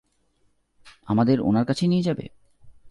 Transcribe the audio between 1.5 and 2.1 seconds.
কাছে নিয়ে